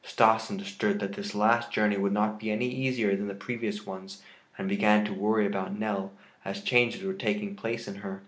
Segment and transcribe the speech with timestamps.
[0.03, 4.23] Stas understood that this last journey would not be any easier than the previous ones
[4.57, 6.11] and began to worry about Nell,
[6.43, 8.19] as changes were taking place in her.